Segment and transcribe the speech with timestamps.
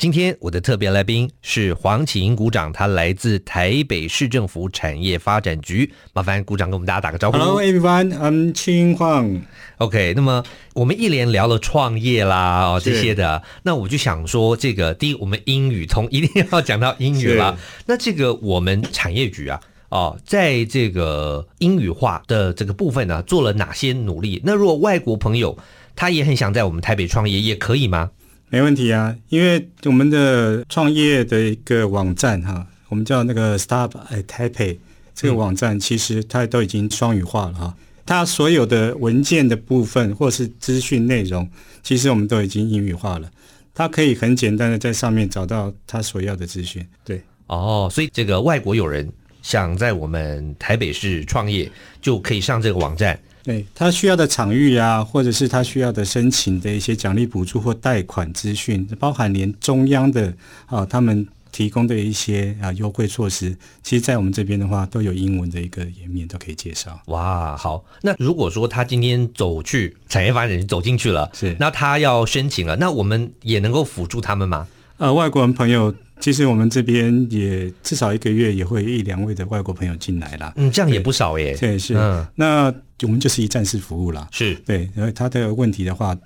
[0.00, 5.92] 今天我的特别来宾是黄启英股长，他来自台北市政府产业发展局。
[6.14, 7.36] 麻烦股长跟我们大家打个招呼。
[7.36, 9.42] Hello everyone, I'm Qin Huang.
[9.76, 10.42] OK，那么
[10.72, 17.58] 我们一连聊了创业啦，哦这些的，那我就想说，这个第一，我们英语通一定要讲到英语啦。
[17.84, 24.40] 那这个我们产业局啊，哦，在这个英语化的这个部分呢、啊，做了哪些努力？
[24.46, 25.58] 那如果外国朋友
[25.94, 28.12] 他也很想在我们台北创业，也可以吗？
[28.52, 34.76] 没问题啊，因为我们的创业的一个网站哈，我们叫那个 Start at Taipei
[35.14, 37.76] 这个网站，其实它都已经双语化了哈。
[38.04, 41.48] 它所有的文件的部分或是资讯内容，
[41.84, 43.30] 其实我们都已经英语化了。
[43.72, 46.84] 它可以很简单的在上面找到他所要的资讯。
[47.04, 49.08] 对，哦，所以这个外国友人
[49.42, 51.70] 想在我们台北市创业，
[52.02, 53.16] 就可以上这个网站。
[53.42, 60.34] 对，他需要的场域啊，或者是他需要的申请的一些奖励补助或贷款资讯，包含连中央的
[60.66, 67.00] 啊，他们提供的一些啊优惠措施，其实，在我们这边的话，都有英文的一个页面都可以介绍。
[67.06, 74.68] 哇，好，那如果说他今天走去产业发展走进去了，是，那他要申请了，那我们也能够辅助他们吗？
[74.98, 75.94] 呃，外国人朋友。
[76.20, 80.52] 其实我们这边也至少一个月也会一两位的外国朋友进来啦。
[80.56, 81.56] 嗯，这样也不少耶。
[81.56, 81.94] 对，是。
[81.96, 82.72] 嗯，那
[83.02, 84.28] 我们就是一站式服务啦。
[84.30, 86.16] 是对，然后他的问题的话，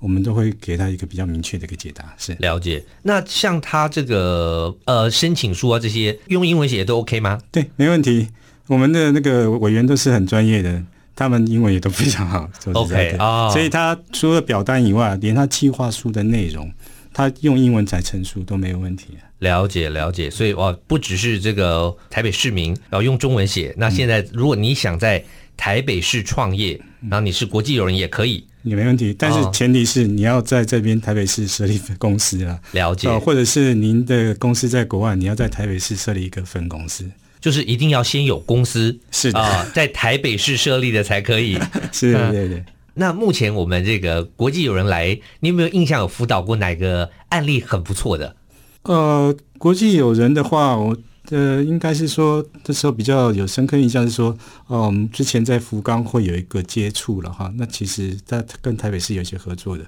[0.00, 2.14] 我们都会给他一个比较明确的一个解答。
[2.16, 2.82] 是，了解。
[3.02, 7.38] 那像他这个呃申请书啊这些，用英文写都 OK 吗？
[7.52, 8.28] 对，没问题。
[8.68, 10.82] 我们的那个委员都是很专业的，
[11.14, 12.48] 他们英文也都非常好。
[12.72, 16.72] OK 啊，所以他除了表单以外，连他计划书的内容，
[17.12, 19.08] 他用英文来陈述都没有问题。
[19.38, 23.74] 了解了解，所以哇，不只是这个台北市民，然后用中文写。
[23.76, 25.24] 那现在如果你想在
[25.56, 26.80] 台北市创业，
[27.10, 29.14] 然后你是国际友人也可以，也没问题。
[29.18, 32.58] 但是前提是你要在这边台北市设立分公司啊。
[32.70, 33.08] 了解。
[33.18, 37.04] 或者是您的公司在国外，你要在台北市设立一个分公司，
[37.40, 41.58] 就是一定要先有公司是的啊，在台北市设立的才可以。
[41.90, 42.64] 是的，对对。
[42.94, 48.36] 那目前我们这个国际友人来，你有没有印象有辅导过哪个案例很不错的？
[48.82, 50.96] 呃，国际友人的话，我
[51.30, 54.36] 呃应该是说，这时候比较有深刻印象是说，
[54.68, 57.52] 嗯、之前在福冈会有一个接触了哈。
[57.56, 59.84] 那其实他跟台北市有些合作的。